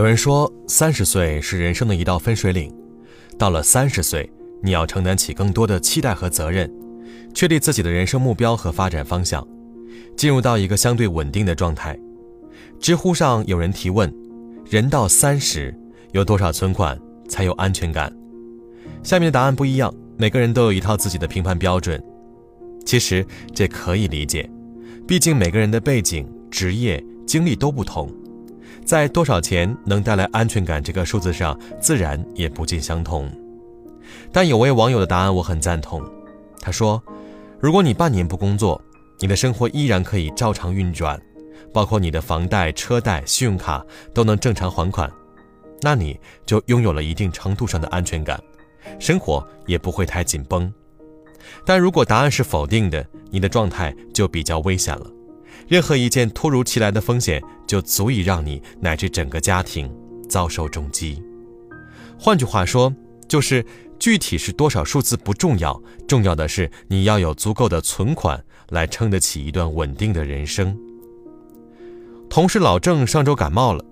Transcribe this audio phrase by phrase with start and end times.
[0.00, 2.74] 有人说，三十岁是人生的一道分水岭，
[3.36, 4.32] 到了三十岁，
[4.62, 6.72] 你要承担起更多的期待和责任，
[7.34, 9.46] 确立自己的人生目标和发展方向，
[10.16, 12.00] 进入到一个相对稳定的状态。
[12.80, 14.10] 知乎上有人提问：
[14.70, 15.78] 人到三十，
[16.12, 16.98] 有多少存款
[17.28, 18.10] 才有安全感？
[19.02, 22.02] 下面的答案不一样，每个人都有一套自己的评判标准。
[22.86, 23.22] 其实
[23.54, 24.48] 这可以理解，
[25.06, 28.10] 毕竟每个人的背景、职业、经历都不同。
[28.90, 33.30] 在多少钱能带来安全感这个数字上，自然也不尽相同。
[34.32, 36.02] 但有位网友的答案我很赞同，
[36.60, 37.00] 他说
[37.62, 38.82] ：“如果你半年不工作，
[39.20, 41.16] 你的生活依然可以照常运转，
[41.72, 43.80] 包括你的房贷、车贷、信用卡
[44.12, 45.08] 都能正常还款，
[45.82, 48.42] 那你就拥有了一定程度上的安全感，
[48.98, 50.68] 生活也不会太紧绷。
[51.64, 55.08] 但如果答案是否定的，你的状态就比较危险了。”
[55.70, 59.88] 任何一件突如其来的风险，就足以让你乃至整个家庭
[60.28, 61.22] 遭受重击。
[62.18, 62.92] 换句话说，
[63.28, 63.64] 就是
[63.96, 70.76] 具体是多少数字不重要，重要的是你要有足够的存款来撑得起一段稳定的人生。
[72.28, 73.84] 同事老郑上周感冒了，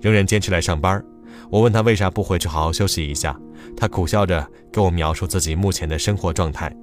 [0.00, 1.04] 仍然坚持来上班。
[1.50, 3.38] 我问他为啥不回去好好休息一下，
[3.76, 6.74] 他苦笑着给我描述自己目前的生活状态。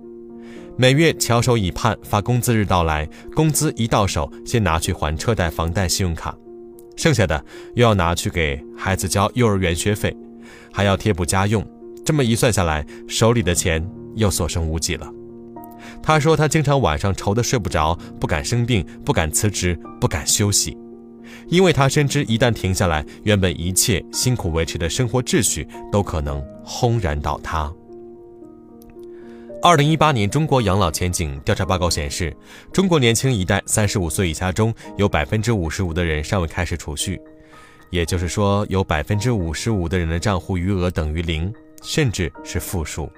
[0.82, 6.34] 每月翘首以盼，发工资日到来，工资一到手，先拿去还车贷、房贷、信用卡，
[6.96, 7.44] 剩下的
[7.76, 10.16] 又要拿去给孩子交幼儿园学费，
[10.72, 11.62] 还要贴补家用。
[12.06, 15.12] 这么一算下来，手里的钱又所剩无几了。
[16.02, 20.78] 他说他经常晚上愁得睡不着，不敢生病，不敢辞职，不敢休息，
[21.50, 27.70] 因为他深知一旦停下来，原本一切辛苦维持的生活秩序都可能轰然倒塌。
[29.62, 32.34] 二零一八年中国养老前景调查报告显示，
[32.72, 37.20] 中国年轻一代三十五岁以下中有百分之五十五的人尚未开始储蓄，
[37.90, 41.54] 也就是说，有百分之五十五的人的账户余额等于零，
[41.84, 43.12] 甚至是负数。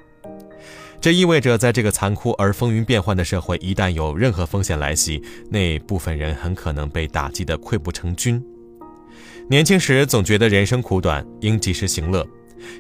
[0.99, 8.43] 这意味着，在这个残酷而风云变幻的社会，一旦有任何风险来袭，那部分人很可能被打击得溃不成军。
[9.47, 12.25] 年轻时总觉得人生苦短，应及时行乐，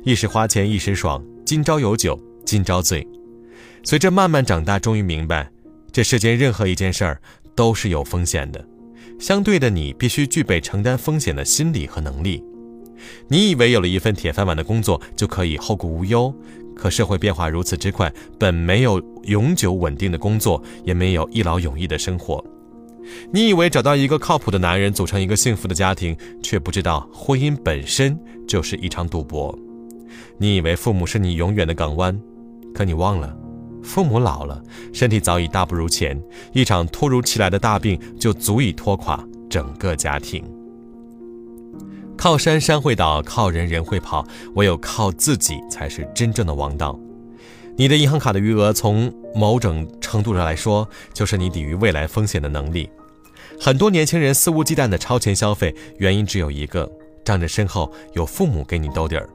[0.03, 3.07] 一时花钱一时爽，今朝有酒今朝醉。
[3.83, 5.49] 随着慢慢长大，终于明白，
[5.91, 7.21] 这世间任何一件事儿
[7.55, 8.63] 都是有风险的。
[9.19, 12.43] 相对的，你必须具备承担风险的心理和能力。
[13.27, 16.33] 你以为有了一份铁饭碗的工作就可以后顾无忧，
[16.75, 22.43] 可社会变化如此之快，本没有永久稳定的工作，也没有一劳永逸的生活。
[23.33, 28.17] 你以为找到一个靠谱的男人，组成一个幸福的家庭，却不知道婚姻本身
[28.47, 29.57] 就是一场赌博。
[30.37, 32.17] 你以为父母是你永远的港湾，
[32.73, 33.35] 可你忘了。
[33.83, 34.61] 父母老了，
[34.93, 36.21] 身体早已大不如前，
[36.53, 40.43] 一场突如其来的大病就足以拖垮整个家庭。
[42.17, 46.99] 靠山山会倒，靠人人会跑，唯有靠自己才是真正的王道。
[47.75, 52.87] 你的银行卡的余额，从某种程度上来说，就是你抵御未来风险的能力。
[53.59, 56.87] 很多年轻人肆无忌惮的超前消费，原因只有一个：
[57.23, 59.27] 仗着身后有父母给你兜底儿。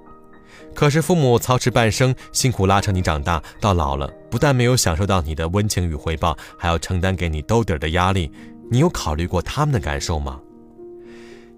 [0.75, 8.31] 可是父母操持半生，辛苦拉扯你长大，到老了，不但没有享受到你的温情与回报，还要承担给你兜底的压力。
[8.71, 10.41] 你有考虑过他们的感受吗？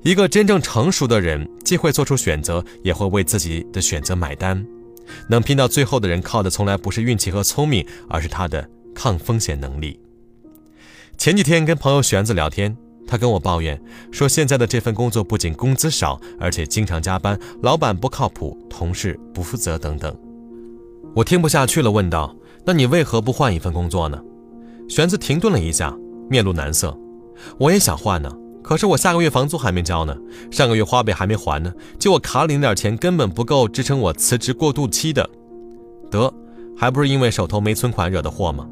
[0.02, 4.64] 一个真正成熟的人，既会做出选择，也会为自己的选择买单。
[5.26, 9.98] 能拼到最后的人，靠的从来不是运气和聪明，而是他的抗风险能力。
[11.16, 12.76] 前几天跟朋友玄子聊天。
[13.08, 13.80] 他跟我抱怨
[14.12, 20.14] 说，现在的这份工作不仅工资少，而且经常加班，老板不靠谱，同事不负责等等。
[21.14, 22.36] 我听不下去了，问道
[22.66, 24.22] ：“那你为何不换一份工作呢？”
[24.88, 25.96] 玄子停顿了一下，
[26.28, 26.96] 面露难色。
[27.58, 28.30] 我也想换呢，
[28.62, 30.14] 可是我下个月房租还没交呢，
[30.50, 35.28] 上个月花呗还没还呢，就我卡里那点钱根本不够支撑我辞职过渡期的。
[36.10, 36.32] 得，
[36.76, 38.68] 还不是因为手头没存款惹的祸吗？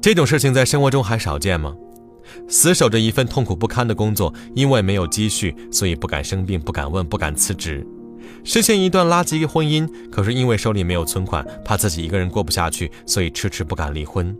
[0.00, 1.74] 这种事情在生活中还少见吗？
[2.48, 7.86] 死守着一份痛苦不堪的工作，因为没有积蓄，所以不敢生病，不敢问，不敢辞职。
[8.44, 14.36] 实现一段垃圾婚姻，可是因为手里没有存款，怕自己一个人过不下去，所以迟迟不敢离婚。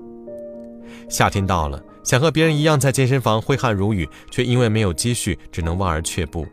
[1.09, 6.47] 夏天到了，想和别人一样在健身房挥汗如雨，却因为没有积蓄，只能望而却步。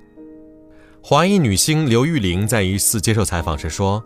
[1.02, 4.04] 华裔女星刘玉玲在一次接受采访时说：“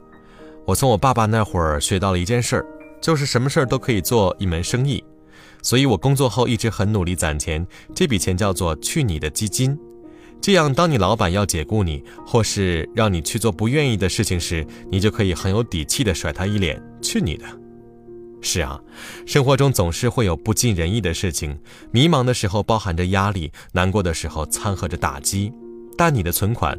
[0.66, 2.66] 我从我爸爸那会儿学到了一件事儿，
[3.02, 5.04] 就是什么事儿都可以做一门生意。”
[5.62, 9.78] 所以，我工作后一直很努力攒钱，这笔钱叫做“去你的基金”。
[10.42, 17.46] 这样，当你老板要解雇你，或是让你去做不愿意的事情时，你就可以很有底气地甩他一脸“去你的”。
[18.42, 18.82] 是啊，
[19.28, 21.60] 生活中总是会有不尽人意的事情，
[21.92, 25.54] 迷茫的时候包含着压力，难过的时候掺和着打击。
[25.96, 26.76] 但你的存款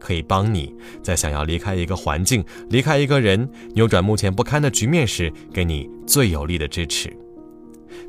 [0.00, 0.74] 可以帮你
[1.04, 7.16] 在想要离开一个环境、离开一个人、扭转目前不堪的局面时，给你最有力的支持。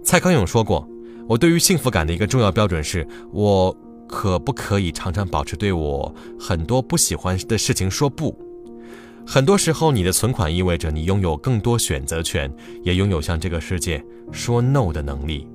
[0.03, 0.87] 蔡康永说过
[1.27, 3.75] ：“我对于幸福感的一个重要标准是，我
[4.07, 8.37] 可不可以常常保持对我很多不喜欢的事情说不。
[9.25, 12.49] 很多时候，你的存款意味着你拥有更多选择权，
[12.83, 15.47] 也拥有向这个世界说 no 的能力。”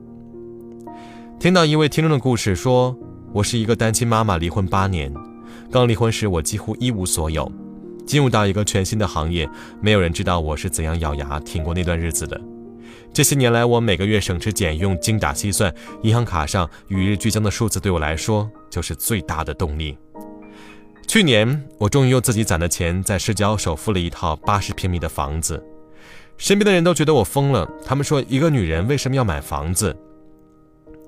[1.40, 2.96] 听到一位听众的故事，说
[3.32, 5.12] ：“我是一个单亲妈妈，离婚八年。
[5.70, 7.50] 刚离婚时，我几乎一无所有。
[8.04, 9.48] 进入到一个全新的行业，
[9.80, 12.38] 没有人知道我是怎样咬牙挺过那段日子的。
[13.12, 19.96] 这些年来，我每个月省吃俭用，精打细算，银行卡上与日俱增的数字对我来说就是最大的动力。
[21.06, 25.62] 去年，我终于用自己攒的钱在市郊首付了一套八十平米的房子。
[26.38, 29.94] 身边的人都觉得我疯了，他们说一个女人为什么要买房子？”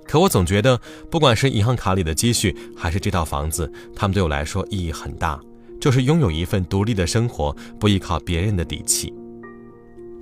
[0.07, 0.79] 可我总觉得，
[1.11, 5.41] 不管是银行卡里的积蓄，还是这套房子，他们对我来说意义很大，
[5.81, 9.13] 就是拥有一份独立的生活，不依靠别人的底气。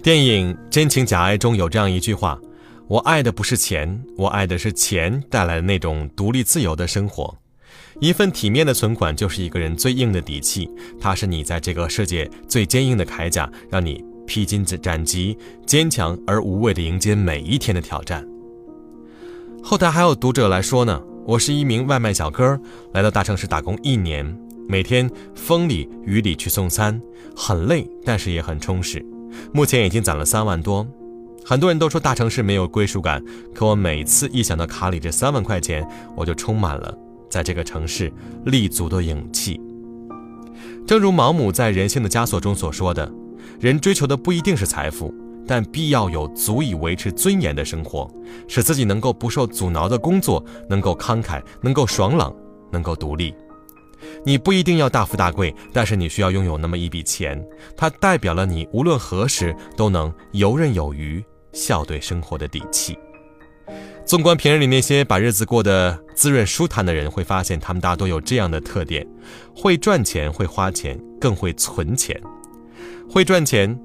[0.02, 2.36] 电影《真情假爱》中有这样一句话
[2.90, 7.32] ：“我爱的不是钱，我爱的是钱带来的那种独立自由的生活。
[8.00, 10.68] 一份体面的存款，就是一个人最硬的底气，
[11.00, 18.26] 它是你在这个世界最坚硬的铠甲，让你披荆斩棘，坚强而无畏地迎接每一天的挑战。”
[19.62, 22.60] 后台还有读者来说呢，我是一名外卖小哥，
[22.92, 24.36] 来到大城市打工一年，
[24.68, 27.00] 每天风里雨里去送餐，
[27.36, 29.00] 很累，但是也很充实。
[29.52, 30.86] 目前已经攒了三万多。
[31.44, 33.22] 很多人都说大城市没有归属感，
[33.54, 35.86] 可我每次一想到卡里这三万块钱，
[36.16, 36.94] 我就充满了
[37.28, 38.12] 在这个城市
[38.44, 39.60] 立足的勇气。
[40.86, 43.10] 正如毛姆在《人性的枷锁》中所说的，
[43.58, 45.14] 人追求的不一定是财富。
[45.44, 48.08] 但必要有足以维持尊严的生活，
[48.46, 52.32] 使自己能够不受阻挠的工作，能够慷慨，能够爽朗，
[52.70, 53.34] 能够独立。
[54.24, 57.42] 你不一定要大富大贵，但是你需要拥有那么一笔钱，
[57.76, 62.96] 它代表了你无论何时都能游刃有余、笑对生活的底气。
[64.04, 69.06] 纵观平日里那些把日子过得滋润舒坦的人，会发现他们大多有这样的特点：
[69.54, 72.20] 会赚钱，会花钱，更会存钱。
[73.08, 73.78] 会赚钱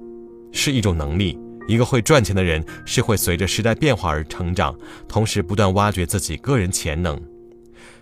[0.51, 1.37] 是一种能力。
[1.67, 4.73] 一个会赚钱的人是会随着时代变化而成长，
[5.07, 7.21] 同时不断挖掘自己个人潜能。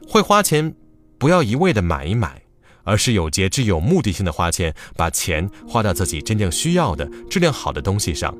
[0.08, 0.72] 会花钱，
[1.18, 2.42] 不要一味的买一买，
[2.84, 8.36] 而是有节制、有目的性的花钱，把钱花到自己真正需要的、质量好的东西上。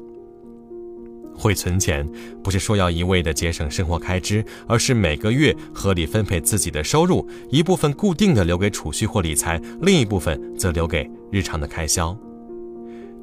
[1.38, 2.08] 会存钱，
[2.42, 12.18] 不是说要一味的节省生活开支，而是每个月合理分配自己的收入，一部分固定的留给储蓄或理财，另一部分则留给日常的开销。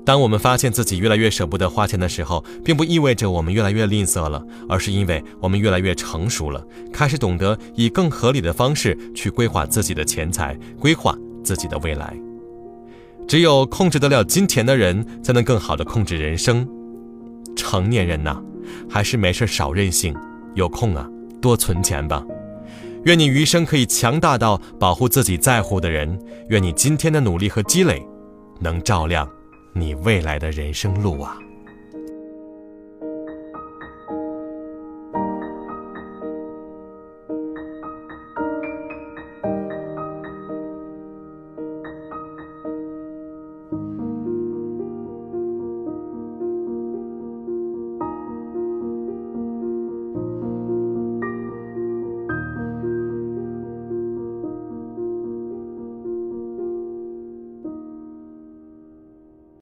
[0.05, 12.17] 当我们发现自己越来越舍不得花钱的时候，并不意味着我们越来越吝啬了，而是因为我们越来越成熟了，开始懂得以更合理的方式去规划自己的钱财，规划自己的未来。
[13.29, 16.69] 只有控制得了金钱的人，才能更好的控制人生。
[17.55, 18.43] 成年人呐，
[18.91, 20.13] 还是没事少任性，
[20.55, 21.09] 有空啊
[21.41, 22.25] 多存钱吧。
[23.05, 28.05] 愿你余生可以强大到保护自己在乎的人，愿你今天的努力和积累，
[28.59, 29.29] 能照亮。
[29.73, 31.39] 你未来的人生路啊！